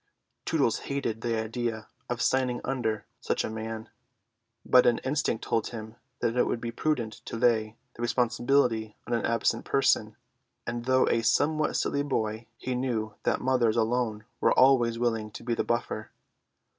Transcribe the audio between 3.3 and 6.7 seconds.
a man, but an instinct told him that it would